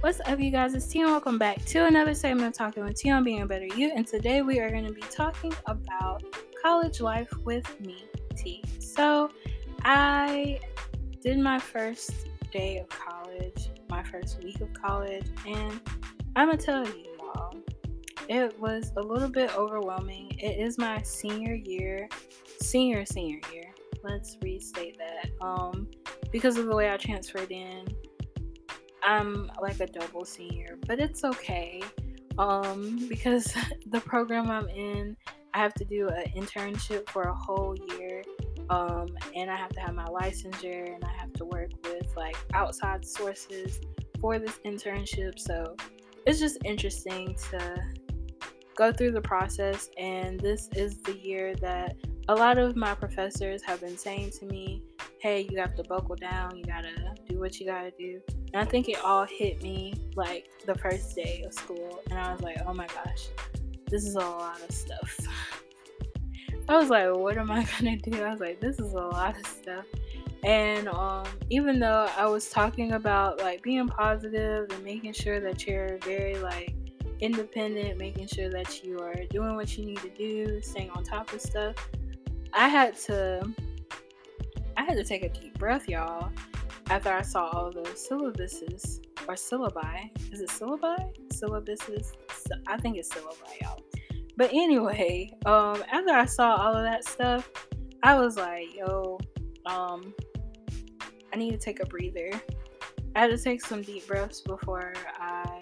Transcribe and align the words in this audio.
What's 0.00 0.18
up, 0.24 0.40
you 0.40 0.50
guys? 0.50 0.72
It's 0.72 0.86
Tia. 0.86 1.04
Welcome 1.04 1.36
back 1.36 1.62
to 1.66 1.84
another 1.84 2.14
segment 2.14 2.46
of 2.48 2.54
Talking 2.54 2.84
with 2.84 2.94
Tia 2.94 3.12
on 3.12 3.22
Being 3.22 3.42
a 3.42 3.46
Better 3.46 3.66
You. 3.66 3.92
And 3.94 4.06
today 4.06 4.40
we 4.40 4.58
are 4.58 4.70
going 4.70 4.86
to 4.86 4.94
be 4.94 5.02
talking 5.02 5.52
about 5.66 6.24
college 6.62 7.02
life 7.02 7.30
with 7.44 7.78
me, 7.82 8.04
T. 8.34 8.64
So, 8.78 9.30
I 9.84 10.58
did 11.20 11.38
my 11.38 11.58
first 11.58 12.12
day 12.50 12.78
of 12.78 12.88
college, 12.88 13.68
my 13.90 14.02
first 14.02 14.42
week 14.42 14.62
of 14.62 14.72
college, 14.72 15.26
and 15.46 15.78
I'm 16.34 16.46
going 16.46 16.56
to 16.56 16.64
tell 16.64 16.86
you, 16.86 17.04
y'all, 17.18 17.54
it 18.26 18.58
was 18.58 18.92
a 18.96 19.02
little 19.02 19.28
bit 19.28 19.54
overwhelming. 19.54 20.30
It 20.38 20.58
is 20.58 20.78
my 20.78 21.02
senior 21.02 21.52
year, 21.52 22.08
senior, 22.62 23.04
senior 23.04 23.40
year. 23.52 23.74
Let's 24.02 24.38
restate 24.40 24.96
that. 24.96 25.30
Um, 25.44 25.88
because 26.32 26.56
of 26.56 26.66
the 26.66 26.74
way 26.74 26.90
I 26.90 26.96
transferred 26.96 27.50
in 27.50 27.86
I'm 29.02 29.50
like 29.60 29.80
a 29.80 29.86
double 29.86 30.24
senior, 30.24 30.78
but 30.86 30.98
it's 31.00 31.24
okay. 31.24 31.82
Um, 32.38 33.06
because 33.08 33.54
the 33.86 34.00
program 34.00 34.50
I'm 34.50 34.68
in, 34.68 35.16
I 35.52 35.58
have 35.58 35.74
to 35.74 35.84
do 35.84 36.08
an 36.08 36.26
internship 36.36 37.08
for 37.08 37.22
a 37.22 37.34
whole 37.34 37.76
year. 37.98 38.22
Um, 38.68 39.08
and 39.34 39.50
I 39.50 39.56
have 39.56 39.70
to 39.70 39.80
have 39.80 39.94
my 39.94 40.04
licensure 40.04 40.94
and 40.94 41.04
I 41.04 41.12
have 41.18 41.32
to 41.34 41.44
work 41.44 41.70
with 41.82 42.16
like 42.16 42.36
outside 42.54 43.04
sources 43.04 43.80
for 44.20 44.38
this 44.38 44.60
internship. 44.64 45.40
So 45.40 45.74
it's 46.24 46.38
just 46.38 46.58
interesting 46.64 47.34
to 47.50 47.82
go 48.76 48.92
through 48.92 49.10
the 49.10 49.20
process. 49.20 49.90
And 49.98 50.38
this 50.38 50.68
is 50.76 50.98
the 50.98 51.18
year 51.18 51.56
that 51.56 51.96
a 52.28 52.34
lot 52.34 52.58
of 52.58 52.76
my 52.76 52.94
professors 52.94 53.60
have 53.64 53.80
been 53.80 53.98
saying 53.98 54.30
to 54.38 54.46
me, 54.46 54.84
hey, 55.20 55.46
you 55.50 55.58
have 55.58 55.74
to 55.76 55.84
buckle 55.84 56.16
down, 56.16 56.56
you 56.56 56.64
gotta 56.64 57.14
do 57.28 57.38
what 57.38 57.60
you 57.60 57.66
gotta 57.66 57.92
do. 57.92 58.20
And 58.52 58.56
I 58.56 58.64
think 58.64 58.88
it 58.88 58.98
all 59.04 59.24
hit 59.24 59.62
me 59.62 59.94
like 60.16 60.50
the 60.66 60.74
first 60.74 61.14
day 61.14 61.42
of 61.46 61.52
school, 61.52 62.00
and 62.10 62.18
I 62.18 62.32
was 62.32 62.40
like, 62.40 62.58
oh 62.66 62.72
my 62.74 62.86
gosh, 62.86 63.28
this 63.88 64.06
is 64.06 64.14
a 64.14 64.18
lot 64.18 64.60
of 64.62 64.74
stuff. 64.74 65.18
I 66.68 66.78
was 66.78 66.88
like, 66.88 67.14
what 67.14 67.36
am 67.36 67.50
I 67.50 67.66
gonna 67.78 67.96
do? 67.98 68.22
I 68.22 68.30
was 68.30 68.40
like, 68.40 68.60
this 68.60 68.78
is 68.78 68.92
a 68.92 68.96
lot 68.96 69.38
of 69.38 69.46
stuff. 69.46 69.84
And 70.42 70.88
um, 70.88 71.26
even 71.50 71.78
though 71.78 72.08
I 72.16 72.26
was 72.26 72.48
talking 72.48 72.92
about 72.92 73.40
like 73.40 73.62
being 73.62 73.88
positive 73.88 74.70
and 74.70 74.82
making 74.82 75.12
sure 75.12 75.38
that 75.38 75.66
you're 75.66 75.98
very 75.98 76.36
like 76.38 76.74
independent, 77.20 77.98
making 77.98 78.26
sure 78.28 78.48
that 78.48 78.82
you 78.82 79.00
are 79.00 79.26
doing 79.28 79.54
what 79.54 79.76
you 79.76 79.84
need 79.84 79.98
to 79.98 80.08
do, 80.10 80.62
staying 80.62 80.90
on 80.90 81.04
top 81.04 81.30
of 81.34 81.42
stuff, 81.42 81.76
I 82.54 82.68
had 82.68 82.96
to 83.00 83.52
had 84.90 84.98
to 84.98 85.04
take 85.04 85.22
a 85.22 85.28
deep 85.28 85.56
breath, 85.56 85.88
y'all, 85.88 86.32
after 86.88 87.12
I 87.12 87.22
saw 87.22 87.46
all 87.50 87.70
the 87.70 87.82
syllabuses 87.90 88.98
or 89.28 89.34
syllabi. 89.34 90.10
Is 90.32 90.40
it 90.40 90.48
syllabi? 90.48 91.14
Syllabuses? 91.28 92.14
I 92.66 92.76
think 92.76 92.96
it's 92.96 93.08
syllabi, 93.08 93.60
y'all. 93.62 93.80
But 94.36 94.50
anyway, 94.52 95.30
um, 95.46 95.84
after 95.92 96.10
I 96.10 96.24
saw 96.24 96.56
all 96.56 96.74
of 96.74 96.82
that 96.82 97.04
stuff, 97.04 97.48
I 98.02 98.18
was 98.18 98.36
like, 98.36 98.74
yo, 98.74 99.20
um, 99.64 100.12
I 101.32 101.36
need 101.36 101.52
to 101.52 101.58
take 101.58 101.78
a 101.78 101.86
breather. 101.86 102.32
I 103.14 103.20
had 103.20 103.30
to 103.30 103.38
take 103.38 103.64
some 103.64 103.82
deep 103.82 104.08
breaths 104.08 104.40
before 104.40 104.92
I 105.20 105.60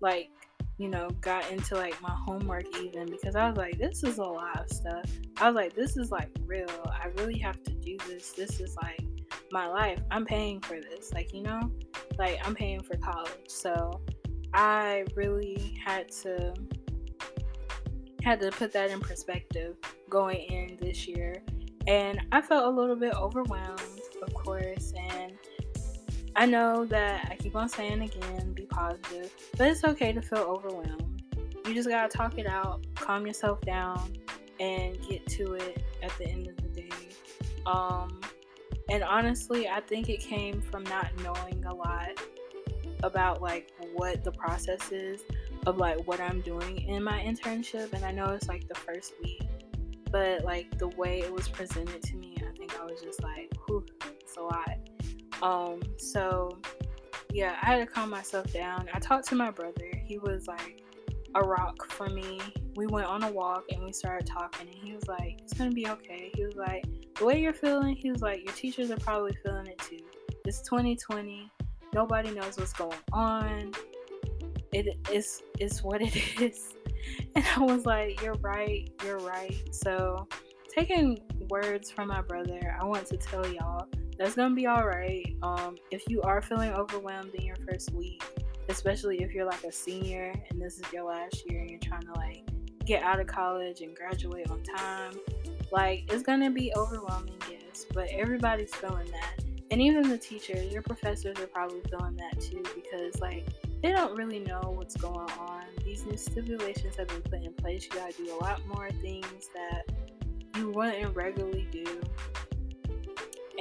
like 0.00 0.30
you 0.78 0.88
know, 0.88 1.08
got 1.20 1.50
into 1.50 1.74
like 1.74 2.00
my 2.02 2.14
homework 2.26 2.64
even 2.78 3.08
because 3.08 3.36
I 3.36 3.48
was 3.48 3.56
like, 3.56 3.78
this 3.78 4.02
is 4.02 4.18
a 4.18 4.24
lot 4.24 4.60
of 4.60 4.70
stuff. 4.70 5.04
I 5.36 5.46
was 5.46 5.54
like, 5.54 5.74
this 5.74 5.96
is 5.96 6.10
like 6.10 6.30
real. 6.46 6.68
I 6.86 7.08
really 7.18 7.38
have 7.38 7.62
to 7.64 7.70
do 7.70 7.96
this. 8.08 8.32
This 8.32 8.60
is 8.60 8.76
like 8.82 9.04
my 9.52 9.66
life. 9.66 10.00
I'm 10.10 10.24
paying 10.24 10.60
for 10.60 10.80
this. 10.80 11.12
Like, 11.12 11.32
you 11.32 11.42
know, 11.42 11.70
like 12.18 12.40
I'm 12.44 12.54
paying 12.54 12.82
for 12.82 12.96
college. 12.96 13.48
So 13.48 14.00
I 14.52 15.04
really 15.14 15.78
had 15.84 16.10
to 16.22 16.54
had 18.22 18.40
to 18.40 18.50
put 18.50 18.72
that 18.72 18.90
in 18.90 19.00
perspective 19.00 19.76
going 20.08 20.40
in 20.44 20.78
this 20.80 21.06
year. 21.06 21.42
And 21.86 22.20
I 22.32 22.40
felt 22.40 22.64
a 22.64 22.70
little 22.70 22.96
bit 22.96 23.14
overwhelmed, 23.14 24.00
of 24.22 24.32
course, 24.32 24.94
and 25.10 25.34
I 26.36 26.46
know 26.46 26.84
that 26.86 27.28
I 27.30 27.36
keep 27.36 27.54
on 27.54 27.68
saying 27.68 28.02
again, 28.02 28.52
be 28.54 28.66
positive, 28.66 29.32
but 29.56 29.68
it's 29.68 29.84
okay 29.84 30.12
to 30.12 30.20
feel 30.20 30.38
overwhelmed. 30.38 31.22
You 31.66 31.74
just 31.74 31.88
gotta 31.88 32.08
talk 32.08 32.38
it 32.38 32.46
out, 32.46 32.84
calm 32.96 33.26
yourself 33.26 33.60
down, 33.60 34.16
and 34.60 34.98
get 35.08 35.26
to 35.28 35.54
it 35.54 35.82
at 36.02 36.10
the 36.18 36.28
end 36.28 36.48
of 36.48 36.56
the 36.56 36.68
day. 36.68 36.90
Um, 37.66 38.20
and 38.90 39.02
honestly, 39.02 39.68
I 39.68 39.80
think 39.80 40.08
it 40.08 40.20
came 40.20 40.60
from 40.60 40.82
not 40.84 41.10
knowing 41.22 41.64
a 41.64 41.74
lot 41.74 42.20
about 43.02 43.40
like 43.40 43.70
what 43.92 44.24
the 44.24 44.32
process 44.32 44.90
is 44.90 45.22
of 45.66 45.78
like 45.78 46.06
what 46.06 46.20
I'm 46.20 46.40
doing 46.40 46.78
in 46.88 47.02
my 47.02 47.20
internship. 47.20 47.92
And 47.92 48.04
I 48.04 48.10
know 48.10 48.26
it's 48.26 48.48
like 48.48 48.68
the 48.68 48.74
first 48.74 49.14
week, 49.22 49.42
but 50.10 50.44
like 50.44 50.78
the 50.78 50.88
way 50.88 51.20
it 51.20 51.32
was 51.32 51.48
presented 51.48 52.02
to 52.02 52.16
me, 52.16 52.36
I 52.46 52.56
think 52.56 52.78
I 52.78 52.84
was 52.84 53.00
just 53.00 53.22
like, 53.22 53.52
whew, 53.66 53.84
it's 54.20 54.36
a 54.36 54.42
lot. 54.42 54.76
Um, 55.42 55.80
so 55.96 56.58
yeah, 57.32 57.56
I 57.62 57.66
had 57.66 57.78
to 57.78 57.86
calm 57.86 58.10
myself 58.10 58.52
down. 58.52 58.88
I 58.94 58.98
talked 59.00 59.26
to 59.28 59.34
my 59.34 59.50
brother. 59.50 59.90
He 60.04 60.18
was 60.18 60.46
like 60.46 60.82
a 61.34 61.40
rock 61.40 61.90
for 61.90 62.08
me. 62.08 62.40
We 62.76 62.86
went 62.86 63.06
on 63.06 63.24
a 63.24 63.30
walk 63.30 63.64
and 63.70 63.82
we 63.82 63.92
started 63.92 64.26
talking 64.26 64.68
and 64.68 64.76
he 64.76 64.94
was 64.94 65.08
like, 65.08 65.40
It's 65.42 65.52
gonna 65.52 65.72
be 65.72 65.88
okay. 65.88 66.30
He 66.34 66.44
was 66.44 66.54
like, 66.54 66.84
The 67.16 67.24
way 67.24 67.40
you're 67.40 67.52
feeling, 67.52 67.96
he 67.96 68.10
was 68.10 68.22
like, 68.22 68.44
Your 68.44 68.54
teachers 68.54 68.90
are 68.90 68.96
probably 68.98 69.36
feeling 69.44 69.66
it 69.66 69.78
too. 69.78 69.98
It's 70.44 70.60
2020. 70.62 71.50
Nobody 71.92 72.30
knows 72.30 72.56
what's 72.56 72.72
going 72.72 72.98
on. 73.12 73.72
It 74.72 74.96
is 75.12 75.42
it's 75.58 75.82
what 75.82 76.02
it 76.02 76.14
is. 76.40 76.74
And 77.34 77.44
I 77.56 77.60
was 77.60 77.84
like, 77.84 78.22
You're 78.22 78.34
right, 78.34 78.88
you're 79.04 79.18
right. 79.18 79.74
So 79.74 80.28
taking 80.68 81.18
words 81.48 81.90
from 81.90 82.08
my 82.08 82.20
brother, 82.20 82.76
I 82.80 82.84
want 82.84 83.06
to 83.06 83.16
tell 83.16 83.46
y'all 83.46 83.88
that's 84.18 84.34
gonna 84.34 84.54
be 84.54 84.66
all 84.66 84.86
right. 84.86 85.34
Um, 85.42 85.76
if 85.90 86.02
you 86.08 86.22
are 86.22 86.40
feeling 86.40 86.72
overwhelmed 86.72 87.34
in 87.34 87.44
your 87.44 87.56
first 87.68 87.92
week, 87.92 88.22
especially 88.68 89.22
if 89.22 89.32
you're 89.32 89.44
like 89.44 89.64
a 89.64 89.72
senior 89.72 90.34
and 90.50 90.60
this 90.60 90.78
is 90.78 90.92
your 90.92 91.04
last 91.04 91.48
year 91.48 91.60
and 91.60 91.70
you're 91.70 91.80
trying 91.80 92.02
to 92.02 92.12
like 92.14 92.42
get 92.84 93.02
out 93.02 93.20
of 93.20 93.26
college 93.26 93.80
and 93.80 93.96
graduate 93.96 94.50
on 94.50 94.62
time, 94.62 95.12
like 95.72 96.04
it's 96.12 96.22
gonna 96.22 96.50
be 96.50 96.72
overwhelming, 96.76 97.36
yes, 97.50 97.84
but 97.92 98.08
everybody's 98.10 98.74
feeling 98.74 99.10
that. 99.10 99.44
And 99.70 99.80
even 99.80 100.08
the 100.08 100.18
teachers, 100.18 100.72
your 100.72 100.82
professors 100.82 101.38
are 101.40 101.46
probably 101.46 101.80
feeling 101.90 102.16
that 102.16 102.40
too 102.40 102.62
because 102.74 103.20
like 103.20 103.46
they 103.82 103.90
don't 103.90 104.16
really 104.16 104.38
know 104.38 104.72
what's 104.76 104.96
going 104.96 105.30
on. 105.38 105.64
These 105.84 106.06
new 106.06 106.16
stipulations 106.16 106.96
have 106.96 107.08
been 107.08 107.22
put 107.22 107.42
in 107.42 107.52
place. 107.54 107.84
You 107.84 107.98
gotta 107.98 108.12
do 108.12 108.32
a 108.32 108.40
lot 108.42 108.64
more 108.66 108.90
things 109.02 109.50
that 109.54 109.90
you 110.56 110.70
wouldn't 110.70 111.16
regularly 111.16 111.66
do 111.72 112.00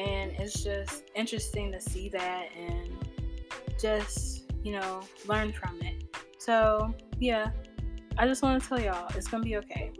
and 0.03 0.31
it's 0.37 0.63
just 0.63 1.03
interesting 1.15 1.71
to 1.71 1.79
see 1.79 2.09
that 2.09 2.49
and 2.57 2.89
just 3.79 4.51
you 4.63 4.73
know 4.73 5.01
learn 5.27 5.53
from 5.53 5.81
it. 5.81 6.03
So 6.37 6.93
yeah 7.19 7.51
i 8.17 8.27
just 8.27 8.43
want 8.43 8.61
to 8.61 8.67
tell 8.67 8.79
y'all 8.79 9.07
it's 9.15 9.27
gonna 9.27 9.43
be 9.43 9.57
okay. 9.57 9.91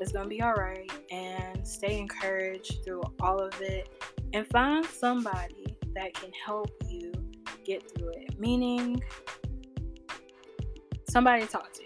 It's 0.00 0.10
gonna 0.10 0.28
be 0.28 0.42
all 0.42 0.54
right 0.54 0.90
and 1.10 1.66
stay 1.66 1.98
encouraged 1.98 2.84
through 2.84 3.02
all 3.20 3.40
of 3.40 3.60
it. 3.60 3.88
And 4.32 4.46
find 4.48 4.84
somebody 4.84 5.76
that 5.94 6.14
can 6.14 6.30
help 6.44 6.70
you 6.88 7.12
get 7.64 7.88
through 7.94 8.08
it. 8.10 8.40
Meaning 8.40 9.02
somebody 11.08 11.42
to 11.42 11.48
talk 11.48 11.72
to. 11.74 11.82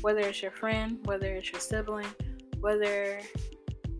Whether 0.00 0.20
it's 0.20 0.40
your 0.40 0.52
friend 0.52 0.98
whether 1.04 1.26
it's 1.26 1.52
your 1.52 1.60
sibling 1.60 2.06
whether 2.60 3.20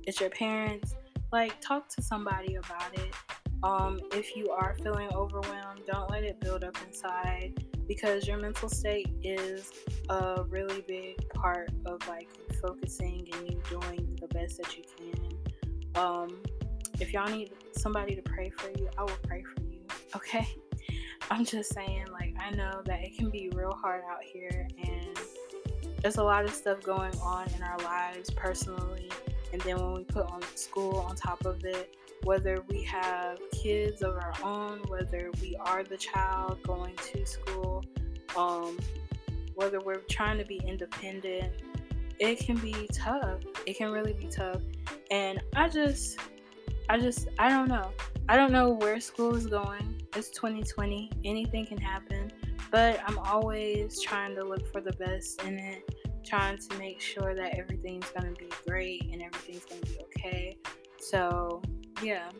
it's 0.06 0.20
your 0.20 0.30
parents 0.30 0.94
like 1.32 1.60
talk 1.60 1.88
to 1.88 2.02
somebody 2.02 2.56
about 2.56 2.94
it. 2.94 3.14
Um, 3.62 4.00
if 4.12 4.36
you 4.36 4.50
are 4.50 4.74
feeling 4.82 5.08
overwhelmed 5.14 5.82
don't 5.86 6.10
let 6.10 6.24
it 6.24 6.40
build 6.40 6.64
up 6.64 6.76
inside 6.86 7.64
because 7.86 8.26
your 8.26 8.38
mental 8.38 8.68
state 8.68 9.08
is 9.22 9.70
a 10.08 10.44
really 10.48 10.82
big 10.86 11.28
part 11.30 11.70
of 11.86 12.06
like 12.08 12.28
focusing 12.60 13.28
and 13.32 13.50
you 13.50 13.62
doing 13.68 14.18
the 14.20 14.28
best 14.28 14.58
that 14.58 14.76
you 14.76 14.84
can. 14.96 16.02
Um, 16.02 16.42
if 17.00 17.12
y'all 17.12 17.28
need 17.28 17.50
somebody 17.72 18.14
to 18.14 18.22
pray 18.22 18.50
for 18.50 18.70
you 18.78 18.88
i 18.98 19.02
will 19.02 19.18
pray 19.24 19.42
for 19.42 19.62
you 19.62 19.80
okay? 20.16 20.46
I'm 21.30 21.44
just 21.44 21.72
saying 21.74 22.06
like 22.12 22.34
i 22.38 22.50
know 22.50 22.82
that 22.84 23.02
it 23.02 23.16
can 23.16 23.30
be 23.30 23.50
real 23.54 23.72
hard 23.72 24.02
out 24.10 24.22
here 24.22 24.68
and 24.84 25.18
there's 26.00 26.16
a 26.16 26.22
lot 26.22 26.44
of 26.44 26.52
stuff 26.52 26.82
going 26.82 27.16
on 27.18 27.48
in 27.56 27.62
our 27.62 27.78
lives 27.78 28.30
personally 28.30 29.08
and 29.52 29.60
then 29.62 29.76
when 29.76 29.92
we 29.92 30.04
put 30.04 30.26
on 30.30 30.42
school 30.54 30.96
on 30.98 31.16
top 31.16 31.44
of 31.44 31.64
it, 31.64 31.94
whether 32.24 32.62
we 32.68 32.82
have 32.84 33.38
kids 33.50 34.02
of 34.02 34.14
our 34.14 34.34
own, 34.42 34.80
whether 34.88 35.30
we 35.40 35.56
are 35.56 35.82
the 35.82 35.96
child 35.96 36.62
going 36.62 36.96
to 37.12 37.26
school, 37.26 37.84
um, 38.36 38.78
whether 39.54 39.80
we're 39.80 40.02
trying 40.08 40.38
to 40.38 40.44
be 40.44 40.60
independent, 40.66 41.52
it 42.18 42.38
can 42.38 42.56
be 42.58 42.88
tough. 42.92 43.40
It 43.66 43.76
can 43.76 43.90
really 43.90 44.12
be 44.12 44.26
tough. 44.26 44.62
And 45.10 45.40
I 45.56 45.68
just, 45.68 46.18
I 46.88 46.98
just, 46.98 47.28
I 47.38 47.48
don't 47.48 47.68
know. 47.68 47.90
I 48.28 48.36
don't 48.36 48.52
know 48.52 48.70
where 48.70 49.00
school 49.00 49.34
is 49.34 49.46
going. 49.46 50.02
It's 50.14 50.30
2020. 50.30 51.10
Anything 51.24 51.66
can 51.66 51.78
happen. 51.78 52.30
but 52.70 53.00
I'm 53.06 53.18
always 53.18 54.00
trying 54.00 54.34
to 54.36 54.44
look 54.44 54.66
for 54.72 54.80
the 54.80 54.92
best 54.92 55.42
in 55.42 55.58
it, 55.58 55.91
trying 56.24 56.58
to 56.58 56.78
make 56.78 57.00
sure 57.00 57.34
that 57.34 57.58
everything's 57.58 58.08
going 58.10 58.34
to 58.34 58.38
be 58.38 58.50
great 58.66 59.04
and 59.12 59.22
everything's 59.22 59.64
going 59.64 59.80
to 59.82 59.90
be 59.90 59.98
okay. 60.00 60.56
So, 60.98 61.62
yeah. 62.02 62.30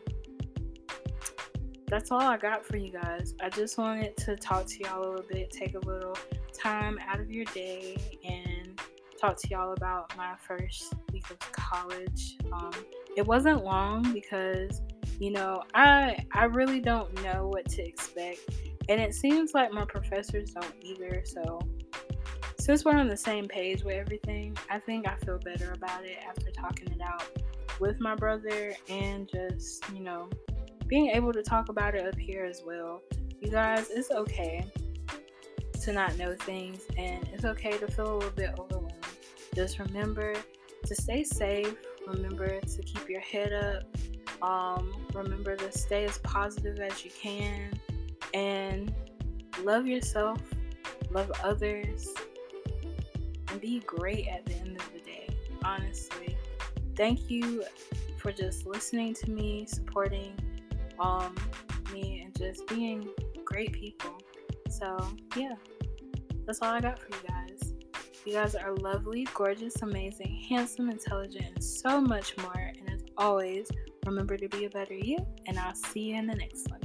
That's 1.87 2.11
all 2.11 2.21
I 2.21 2.37
got 2.37 2.65
for 2.65 2.77
you 2.77 2.91
guys. 2.91 3.35
I 3.41 3.49
just 3.49 3.77
wanted 3.77 4.17
to 4.17 4.35
talk 4.35 4.65
to 4.65 4.79
y'all 4.79 4.99
a 4.99 5.05
little 5.07 5.25
bit, 5.29 5.51
take 5.51 5.75
a 5.75 5.85
little 5.85 6.17
time 6.53 6.97
out 7.07 7.19
of 7.19 7.29
your 7.29 7.45
day, 7.45 7.97
and 8.23 8.81
talk 9.19 9.37
to 9.41 9.47
y'all 9.49 9.73
about 9.73 10.15
my 10.17 10.33
first 10.47 10.93
week 11.11 11.29
of 11.29 11.39
college. 11.51 12.37
Um, 12.51 12.71
it 13.15 13.25
wasn't 13.25 13.63
long 13.63 14.11
because 14.11 14.81
you 15.19 15.29
know 15.29 15.61
I 15.75 16.17
I 16.33 16.45
really 16.45 16.79
don't 16.79 17.13
know 17.23 17.47
what 17.47 17.69
to 17.69 17.87
expect 17.87 18.39
and 18.89 18.99
it 18.99 19.13
seems 19.13 19.53
like 19.53 19.71
my 19.71 19.85
professors 19.85 20.51
don't 20.51 20.73
either. 20.81 21.23
So, 21.25 21.59
since 22.63 22.85
we're 22.85 22.95
on 22.95 23.09
the 23.09 23.17
same 23.17 23.45
page 23.45 23.83
with 23.83 23.95
everything, 23.95 24.55
I 24.69 24.79
think 24.79 25.05
I 25.05 25.17
feel 25.17 25.37
better 25.37 25.73
about 25.73 26.05
it 26.05 26.17
after 26.25 26.49
talking 26.49 26.89
it 26.93 27.01
out 27.01 27.27
with 27.81 27.99
my 27.99 28.15
brother 28.15 28.73
and 28.87 29.27
just, 29.27 29.83
you 29.91 29.99
know, 29.99 30.29
being 30.87 31.09
able 31.09 31.33
to 31.33 31.43
talk 31.43 31.67
about 31.67 31.93
it 31.93 32.07
up 32.07 32.17
here 32.17 32.45
as 32.45 32.63
well. 32.65 33.01
You 33.41 33.49
guys, 33.51 33.89
it's 33.89 34.11
okay 34.11 34.65
to 35.81 35.91
not 35.91 36.17
know 36.17 36.35
things 36.35 36.83
and 36.95 37.27
it's 37.33 37.43
okay 37.43 37.77
to 37.79 37.87
feel 37.91 38.13
a 38.13 38.15
little 38.15 38.31
bit 38.31 38.51
overwhelmed. 38.57 38.93
Just 39.53 39.77
remember 39.79 40.33
to 40.85 40.95
stay 40.95 41.25
safe, 41.25 41.75
remember 42.07 42.61
to 42.61 42.81
keep 42.83 43.09
your 43.09 43.19
head 43.19 43.51
up, 43.51 44.41
um, 44.41 44.89
remember 45.13 45.57
to 45.57 45.69
stay 45.77 46.05
as 46.05 46.17
positive 46.19 46.79
as 46.79 47.03
you 47.03 47.11
can 47.11 47.73
and 48.33 48.95
love 49.63 49.85
yourself, 49.85 50.39
love 51.11 51.29
others, 51.43 52.07
and 53.53 53.61
be 53.61 53.79
great 53.85 54.27
at 54.27 54.45
the 54.45 54.55
end 54.55 54.75
of 54.75 54.91
the 54.91 54.99
day. 54.99 55.29
Honestly, 55.63 56.35
thank 56.97 57.29
you 57.29 57.63
for 58.17 58.31
just 58.31 58.65
listening 58.65 59.13
to 59.13 59.29
me, 59.29 59.65
supporting 59.67 60.33
um, 60.99 61.35
me, 61.93 62.23
and 62.25 62.35
just 62.35 62.67
being 62.67 63.07
great 63.45 63.71
people. 63.71 64.17
So, 64.69 64.97
yeah, 65.37 65.53
that's 66.47 66.61
all 66.63 66.73
I 66.73 66.81
got 66.81 66.97
for 66.97 67.09
you 67.09 67.27
guys. 67.27 67.73
You 68.25 68.33
guys 68.33 68.55
are 68.55 68.73
lovely, 68.77 69.27
gorgeous, 69.35 69.81
amazing, 69.83 70.45
handsome, 70.49 70.89
intelligent, 70.89 71.45
and 71.53 71.63
so 71.63 72.01
much 72.01 72.35
more. 72.37 72.71
And 72.79 72.89
as 72.91 73.01
always, 73.17 73.69
remember 74.05 74.35
to 74.35 74.49
be 74.49 74.65
a 74.65 74.69
better 74.69 74.95
you, 74.95 75.17
and 75.45 75.59
I'll 75.59 75.75
see 75.75 76.09
you 76.09 76.15
in 76.15 76.25
the 76.25 76.35
next 76.35 76.69
one. 76.71 76.82